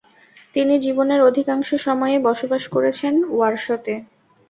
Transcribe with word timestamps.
তিনি 0.55 0.73
জীবনের 0.79 1.21
অধিকাংশ 1.21 1.69
সময়ই 1.85 2.19
বসবাস 2.27 2.63
করেছেন 2.67 3.13
ওয়ারশতে। 3.29 3.93